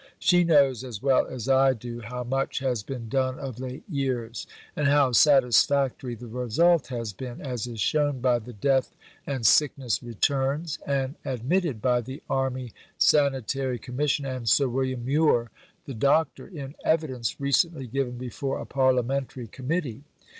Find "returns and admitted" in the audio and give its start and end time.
10.01-11.83